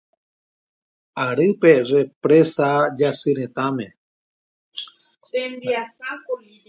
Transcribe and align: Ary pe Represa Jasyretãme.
Ary 1.25 1.47
pe 1.61 1.73
Represa 1.91 2.69
Jasyretãme. 2.97 3.87